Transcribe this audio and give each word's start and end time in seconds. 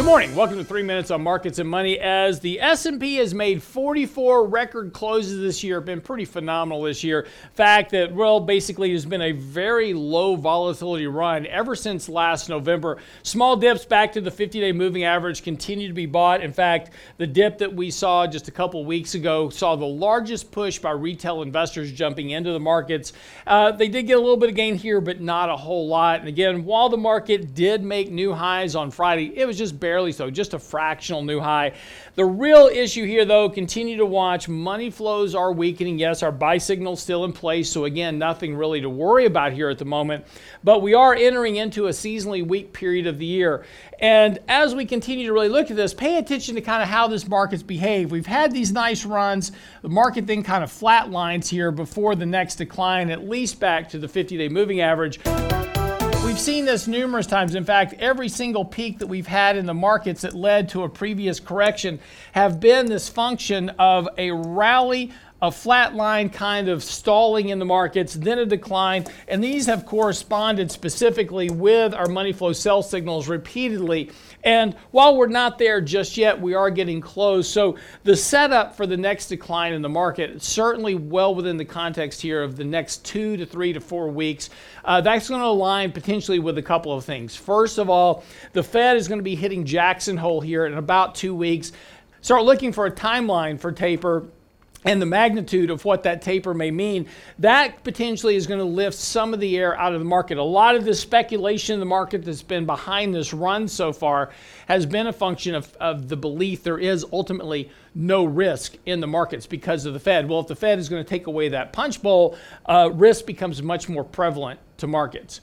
Good 0.00 0.06
morning. 0.06 0.34
Welcome 0.34 0.56
to 0.56 0.64
3 0.64 0.82
Minutes 0.82 1.10
on 1.10 1.20
Markets 1.20 1.58
and 1.58 1.68
Money. 1.68 1.98
As 1.98 2.40
the 2.40 2.58
S&P 2.58 3.16
has 3.16 3.34
made 3.34 3.62
44 3.62 4.46
record 4.46 4.94
closes 4.94 5.42
this 5.42 5.62
year, 5.62 5.78
been 5.82 6.00
pretty 6.00 6.24
phenomenal 6.24 6.84
this 6.84 7.04
year. 7.04 7.26
Fact 7.52 7.90
that 7.90 8.14
well 8.14 8.40
basically 8.40 8.92
has 8.92 9.04
been 9.04 9.20
a 9.20 9.32
very 9.32 9.92
low 9.92 10.36
volatility 10.36 11.06
run 11.06 11.44
ever 11.48 11.76
since 11.76 12.08
last 12.08 12.48
November. 12.48 12.96
Small 13.24 13.56
dips 13.56 13.84
back 13.84 14.10
to 14.14 14.22
the 14.22 14.30
50-day 14.30 14.72
moving 14.72 15.04
average 15.04 15.42
continue 15.42 15.86
to 15.86 15.92
be 15.92 16.06
bought. 16.06 16.42
In 16.42 16.50
fact, 16.54 16.92
the 17.18 17.26
dip 17.26 17.58
that 17.58 17.70
we 17.70 17.90
saw 17.90 18.26
just 18.26 18.48
a 18.48 18.52
couple 18.52 18.82
weeks 18.86 19.14
ago 19.14 19.50
saw 19.50 19.76
the 19.76 19.84
largest 19.84 20.50
push 20.50 20.78
by 20.78 20.92
retail 20.92 21.42
investors 21.42 21.92
jumping 21.92 22.30
into 22.30 22.52
the 22.52 22.60
markets. 22.60 23.12
Uh, 23.46 23.70
they 23.70 23.88
did 23.88 24.06
get 24.06 24.16
a 24.16 24.20
little 24.20 24.38
bit 24.38 24.48
of 24.48 24.56
gain 24.56 24.76
here, 24.76 25.02
but 25.02 25.20
not 25.20 25.50
a 25.50 25.56
whole 25.58 25.88
lot. 25.88 26.20
And 26.20 26.28
again, 26.28 26.64
while 26.64 26.88
the 26.88 26.96
market 26.96 27.54
did 27.54 27.84
make 27.84 28.10
new 28.10 28.32
highs 28.32 28.74
on 28.74 28.90
Friday, 28.90 29.36
it 29.36 29.44
was 29.44 29.58
just 29.58 29.78
barely 29.78 29.89
barely 29.90 30.12
so, 30.12 30.30
just 30.30 30.54
a 30.54 30.58
fractional 30.60 31.20
new 31.20 31.40
high. 31.40 31.72
The 32.14 32.24
real 32.24 32.68
issue 32.68 33.04
here, 33.04 33.24
though, 33.24 33.50
continue 33.50 33.96
to 33.96 34.06
watch. 34.06 34.48
Money 34.48 34.88
flows 34.88 35.34
are 35.34 35.52
weakening. 35.52 35.98
Yes, 35.98 36.22
our 36.22 36.30
buy 36.30 36.58
signal 36.58 36.94
still 36.94 37.24
in 37.24 37.32
place. 37.32 37.68
So, 37.68 37.86
again, 37.86 38.16
nothing 38.16 38.54
really 38.54 38.80
to 38.82 38.88
worry 38.88 39.26
about 39.26 39.52
here 39.52 39.68
at 39.68 39.78
the 39.78 39.84
moment. 39.84 40.26
But 40.62 40.80
we 40.80 40.94
are 40.94 41.12
entering 41.12 41.56
into 41.56 41.88
a 41.88 41.90
seasonally 41.90 42.46
weak 42.46 42.72
period 42.72 43.08
of 43.08 43.18
the 43.18 43.26
year. 43.26 43.64
And 43.98 44.38
as 44.46 44.76
we 44.76 44.86
continue 44.86 45.26
to 45.26 45.32
really 45.32 45.48
look 45.48 45.72
at 45.72 45.76
this, 45.76 45.92
pay 45.92 46.18
attention 46.18 46.54
to 46.54 46.60
kind 46.60 46.84
of 46.84 46.88
how 46.88 47.08
this 47.08 47.26
market's 47.26 47.64
behaved. 47.64 48.12
We've 48.12 48.24
had 48.24 48.52
these 48.52 48.70
nice 48.70 49.04
runs. 49.04 49.50
The 49.82 49.88
market 49.88 50.24
then 50.24 50.44
kind 50.44 50.62
of 50.62 50.70
flatlines 50.70 51.48
here 51.48 51.72
before 51.72 52.14
the 52.14 52.26
next 52.26 52.54
decline, 52.56 53.10
at 53.10 53.28
least 53.28 53.58
back 53.58 53.88
to 53.88 53.98
the 53.98 54.06
50 54.06 54.38
day 54.38 54.48
moving 54.48 54.80
average. 54.80 55.18
We've 56.24 56.38
seen 56.38 56.64
this 56.64 56.86
numerous 56.86 57.26
times. 57.26 57.54
In 57.54 57.64
fact, 57.64 57.94
every 57.98 58.28
single 58.28 58.64
peak 58.64 58.98
that 58.98 59.06
we've 59.08 59.26
had 59.26 59.56
in 59.56 59.66
the 59.66 59.74
markets 59.74 60.20
that 60.20 60.34
led 60.34 60.68
to 60.70 60.84
a 60.84 60.88
previous 60.88 61.40
correction 61.40 61.98
have 62.32 62.60
been 62.60 62.86
this 62.86 63.08
function 63.08 63.70
of 63.78 64.08
a 64.16 64.30
rally 64.30 65.12
a 65.42 65.50
flat 65.50 65.94
line 65.94 66.28
kind 66.28 66.68
of 66.68 66.84
stalling 66.84 67.48
in 67.48 67.58
the 67.58 67.64
markets, 67.64 68.14
then 68.14 68.38
a 68.38 68.46
decline. 68.46 69.04
And 69.28 69.42
these 69.42 69.66
have 69.66 69.86
corresponded 69.86 70.70
specifically 70.70 71.50
with 71.50 71.94
our 71.94 72.06
money 72.06 72.32
flow 72.32 72.52
sell 72.52 72.82
signals 72.82 73.28
repeatedly. 73.28 74.10
And 74.42 74.74
while 74.90 75.16
we're 75.16 75.26
not 75.26 75.58
there 75.58 75.80
just 75.80 76.16
yet, 76.16 76.40
we 76.40 76.54
are 76.54 76.70
getting 76.70 77.00
close. 77.00 77.48
So 77.48 77.76
the 78.04 78.16
setup 78.16 78.74
for 78.74 78.86
the 78.86 78.96
next 78.96 79.28
decline 79.28 79.72
in 79.72 79.82
the 79.82 79.88
market, 79.88 80.30
is 80.30 80.44
certainly 80.44 80.94
well 80.94 81.34
within 81.34 81.56
the 81.56 81.64
context 81.64 82.22
here 82.22 82.42
of 82.42 82.56
the 82.56 82.64
next 82.64 83.04
two 83.04 83.36
to 83.36 83.46
three 83.46 83.72
to 83.72 83.80
four 83.80 84.08
weeks, 84.08 84.50
uh, 84.84 85.00
that's 85.00 85.28
going 85.28 85.40
to 85.40 85.46
align 85.46 85.92
potentially 85.92 86.38
with 86.38 86.58
a 86.58 86.62
couple 86.62 86.92
of 86.92 87.04
things. 87.04 87.36
First 87.36 87.78
of 87.78 87.90
all, 87.90 88.24
the 88.52 88.62
Fed 88.62 88.96
is 88.96 89.08
going 89.08 89.18
to 89.18 89.24
be 89.24 89.34
hitting 89.34 89.64
Jackson 89.64 90.16
Hole 90.16 90.40
here 90.40 90.66
in 90.66 90.74
about 90.74 91.14
two 91.14 91.34
weeks. 91.34 91.72
Start 92.22 92.44
looking 92.44 92.72
for 92.72 92.86
a 92.86 92.90
timeline 92.90 93.58
for 93.58 93.72
taper 93.72 94.26
and 94.84 95.00
the 95.00 95.06
magnitude 95.06 95.70
of 95.70 95.84
what 95.84 96.04
that 96.04 96.22
taper 96.22 96.54
may 96.54 96.70
mean, 96.70 97.06
that 97.38 97.84
potentially 97.84 98.34
is 98.34 98.46
going 98.46 98.60
to 98.60 98.64
lift 98.64 98.96
some 98.96 99.34
of 99.34 99.40
the 99.40 99.58
air 99.58 99.78
out 99.78 99.92
of 99.92 99.98
the 99.98 100.06
market. 100.06 100.38
A 100.38 100.42
lot 100.42 100.74
of 100.74 100.84
the 100.84 100.94
speculation 100.94 101.74
in 101.74 101.80
the 101.80 101.86
market 101.86 102.24
that's 102.24 102.42
been 102.42 102.64
behind 102.64 103.14
this 103.14 103.34
run 103.34 103.68
so 103.68 103.92
far 103.92 104.30
has 104.68 104.86
been 104.86 105.06
a 105.06 105.12
function 105.12 105.54
of, 105.54 105.74
of 105.76 106.08
the 106.08 106.16
belief 106.16 106.62
there 106.62 106.78
is 106.78 107.04
ultimately 107.12 107.70
no 107.94 108.24
risk 108.24 108.76
in 108.86 109.00
the 109.00 109.06
markets 109.06 109.46
because 109.46 109.84
of 109.84 109.92
the 109.92 110.00
Fed. 110.00 110.28
Well, 110.28 110.40
if 110.40 110.46
the 110.46 110.56
Fed 110.56 110.78
is 110.78 110.88
going 110.88 111.04
to 111.04 111.08
take 111.08 111.26
away 111.26 111.50
that 111.50 111.72
punch 111.72 112.00
bowl, 112.00 112.38
uh, 112.66 112.90
risk 112.92 113.26
becomes 113.26 113.62
much 113.62 113.88
more 113.88 114.04
prevalent 114.04 114.60
to 114.78 114.86
markets. 114.86 115.40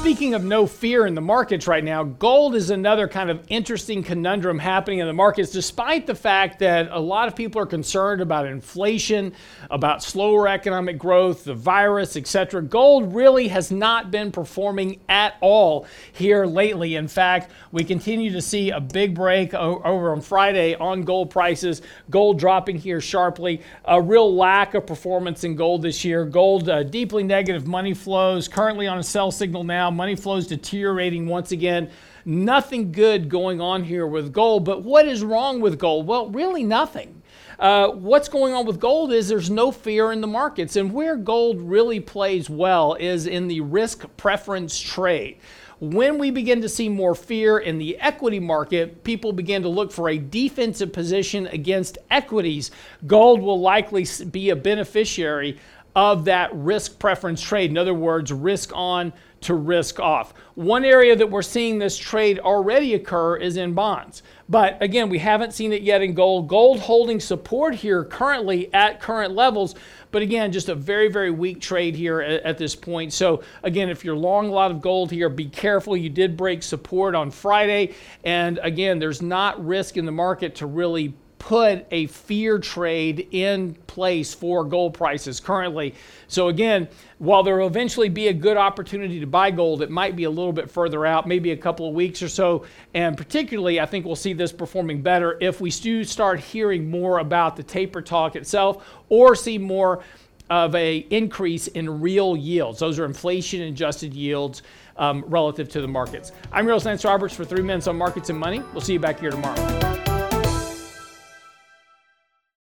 Speaking 0.00 0.32
of 0.32 0.42
no 0.42 0.66
fear 0.66 1.04
in 1.04 1.14
the 1.14 1.20
markets 1.20 1.66
right 1.66 1.84
now, 1.84 2.04
gold 2.04 2.54
is 2.54 2.70
another 2.70 3.06
kind 3.06 3.28
of 3.28 3.44
interesting 3.48 4.02
conundrum 4.02 4.58
happening 4.58 5.00
in 5.00 5.06
the 5.06 5.12
markets, 5.12 5.50
despite 5.50 6.06
the 6.06 6.14
fact 6.14 6.58
that 6.60 6.88
a 6.90 6.98
lot 6.98 7.28
of 7.28 7.36
people 7.36 7.60
are 7.60 7.66
concerned 7.66 8.22
about 8.22 8.46
inflation, 8.46 9.34
about 9.70 10.02
slower 10.02 10.48
economic 10.48 10.96
growth, 10.96 11.44
the 11.44 11.54
virus, 11.54 12.16
etc. 12.16 12.62
Gold 12.62 13.14
really 13.14 13.48
has 13.48 13.70
not 13.70 14.10
been 14.10 14.32
performing 14.32 14.98
at 15.10 15.34
all 15.42 15.86
here 16.14 16.46
lately. 16.46 16.96
In 16.96 17.06
fact, 17.06 17.50
we 17.70 17.84
continue 17.84 18.32
to 18.32 18.40
see 18.40 18.70
a 18.70 18.80
big 18.80 19.14
break 19.14 19.52
over 19.52 20.12
on 20.12 20.22
Friday 20.22 20.76
on 20.76 21.02
gold 21.02 21.28
prices, 21.28 21.82
gold 22.08 22.38
dropping 22.38 22.78
here 22.78 23.02
sharply, 23.02 23.60
a 23.84 24.00
real 24.00 24.34
lack 24.34 24.72
of 24.72 24.86
performance 24.86 25.44
in 25.44 25.56
gold 25.56 25.82
this 25.82 26.06
year. 26.06 26.24
Gold 26.24 26.70
uh, 26.70 26.84
deeply 26.84 27.22
negative 27.22 27.66
money 27.66 27.92
flows, 27.92 28.48
currently 28.48 28.86
on 28.86 28.98
a 28.98 29.02
sell 29.02 29.30
signal 29.30 29.62
now 29.62 29.89
Money 29.90 30.16
flows 30.16 30.46
deteriorating 30.46 31.26
once 31.26 31.52
again. 31.52 31.90
Nothing 32.24 32.92
good 32.92 33.28
going 33.28 33.60
on 33.60 33.84
here 33.84 34.06
with 34.06 34.32
gold. 34.32 34.64
But 34.64 34.82
what 34.82 35.06
is 35.06 35.22
wrong 35.22 35.60
with 35.60 35.78
gold? 35.78 36.06
Well, 36.06 36.28
really 36.30 36.64
nothing. 36.64 37.22
Uh, 37.58 37.90
what's 37.90 38.28
going 38.28 38.54
on 38.54 38.66
with 38.66 38.80
gold 38.80 39.12
is 39.12 39.28
there's 39.28 39.50
no 39.50 39.70
fear 39.70 40.12
in 40.12 40.20
the 40.20 40.26
markets. 40.26 40.76
And 40.76 40.92
where 40.92 41.16
gold 41.16 41.60
really 41.60 42.00
plays 42.00 42.48
well 42.48 42.94
is 42.94 43.26
in 43.26 43.48
the 43.48 43.60
risk 43.60 44.04
preference 44.16 44.78
trade. 44.80 45.38
When 45.80 46.18
we 46.18 46.30
begin 46.30 46.60
to 46.60 46.68
see 46.68 46.90
more 46.90 47.14
fear 47.14 47.58
in 47.58 47.78
the 47.78 47.98
equity 47.98 48.38
market, 48.38 49.02
people 49.02 49.32
begin 49.32 49.62
to 49.62 49.68
look 49.70 49.90
for 49.90 50.10
a 50.10 50.18
defensive 50.18 50.92
position 50.92 51.46
against 51.46 51.96
equities. 52.10 52.70
Gold 53.06 53.40
will 53.40 53.60
likely 53.60 54.06
be 54.30 54.50
a 54.50 54.56
beneficiary 54.56 55.58
of 55.96 56.26
that 56.26 56.54
risk 56.54 56.98
preference 56.98 57.40
trade. 57.40 57.70
In 57.70 57.78
other 57.78 57.94
words, 57.94 58.30
risk 58.30 58.70
on 58.74 59.12
to 59.42 59.54
risk 59.54 59.98
off. 59.98 60.34
One 60.54 60.84
area 60.84 61.16
that 61.16 61.30
we're 61.30 61.42
seeing 61.42 61.78
this 61.78 61.96
trade 61.96 62.38
already 62.38 62.94
occur 62.94 63.36
is 63.36 63.56
in 63.56 63.72
bonds. 63.72 64.22
But 64.48 64.82
again, 64.82 65.08
we 65.08 65.18
haven't 65.18 65.54
seen 65.54 65.72
it 65.72 65.82
yet 65.82 66.02
in 66.02 66.12
gold. 66.12 66.48
Gold 66.48 66.80
holding 66.80 67.20
support 67.20 67.74
here 67.74 68.04
currently 68.04 68.72
at 68.74 69.00
current 69.00 69.34
levels. 69.34 69.74
But 70.10 70.22
again, 70.22 70.52
just 70.52 70.68
a 70.68 70.74
very, 70.74 71.08
very 71.08 71.30
weak 71.30 71.60
trade 71.60 71.94
here 71.94 72.20
at, 72.20 72.58
this 72.58 72.74
point. 72.74 73.12
So 73.12 73.42
again, 73.62 73.88
if 73.88 74.04
you're 74.04 74.16
long 74.16 74.48
a 74.48 74.52
lot 74.52 74.70
of 74.70 74.80
gold 74.80 75.10
here, 75.10 75.28
be 75.28 75.46
careful. 75.46 75.96
You 75.96 76.10
did 76.10 76.36
break 76.36 76.62
support 76.62 77.14
on 77.14 77.30
Friday. 77.30 77.94
And 78.24 78.58
again, 78.62 78.98
there's 78.98 79.22
not 79.22 79.64
risk 79.64 79.96
in 79.96 80.04
the 80.04 80.12
market 80.12 80.56
to 80.56 80.66
really 80.66 81.14
put 81.40 81.86
a 81.90 82.06
fear 82.06 82.58
trade 82.58 83.26
in 83.32 83.74
place 83.86 84.32
for 84.32 84.62
gold 84.62 84.94
prices 84.94 85.40
currently. 85.40 85.94
So, 86.28 86.48
again, 86.48 86.86
while 87.18 87.42
there 87.42 87.56
will 87.56 87.66
eventually 87.66 88.10
be 88.10 88.28
a 88.28 88.32
good 88.32 88.56
opportunity 88.56 89.18
to 89.18 89.26
buy 89.26 89.50
gold, 89.50 89.82
it 89.82 89.90
might 89.90 90.14
be 90.14 90.24
a 90.24 90.30
little 90.30 90.52
bit 90.52 90.70
further 90.70 91.04
out, 91.04 91.26
maybe 91.26 91.50
a 91.50 91.56
couple 91.56 91.88
of 91.88 91.94
weeks 91.94 92.22
or 92.22 92.28
so. 92.28 92.66
And 92.94 93.16
particularly, 93.16 93.80
I 93.80 93.86
think 93.86 94.04
we'll 94.04 94.14
see 94.14 94.34
this 94.34 94.52
performing 94.52 95.02
better 95.02 95.38
if 95.40 95.60
we 95.60 95.70
do 95.70 96.04
start 96.04 96.40
hearing 96.40 96.88
more 96.88 97.18
about 97.18 97.56
the 97.56 97.62
taper 97.62 98.02
talk 98.02 98.36
itself 98.36 98.86
or 99.08 99.34
see 99.34 99.58
more 99.58 100.04
of 100.50 100.74
a 100.74 100.98
increase 101.10 101.68
in 101.68 102.00
real 102.00 102.36
yields. 102.36 102.80
Those 102.80 102.98
are 102.98 103.06
inflation 103.06 103.62
adjusted 103.62 104.12
yields 104.12 104.62
um, 104.96 105.24
relative 105.26 105.70
to 105.70 105.80
the 105.80 105.88
markets. 105.88 106.32
I'm 106.52 106.66
Real 106.66 106.78
Lance 106.78 107.04
Roberts 107.04 107.34
for 107.34 107.44
three 107.46 107.62
minutes 107.62 107.86
on 107.86 107.96
markets 107.96 108.28
and 108.28 108.38
money. 108.38 108.62
We'll 108.72 108.82
see 108.82 108.92
you 108.92 109.00
back 109.00 109.20
here 109.20 109.30
tomorrow. 109.30 109.89